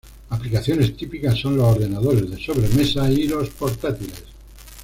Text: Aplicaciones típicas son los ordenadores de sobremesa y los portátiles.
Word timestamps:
Aplicaciones 0.31 0.97
típicas 0.97 1.37
son 1.39 1.57
los 1.57 1.75
ordenadores 1.77 2.27
de 2.31 2.43
sobremesa 2.43 3.07
y 3.11 3.27
los 3.27 3.49
portátiles. 3.51 4.23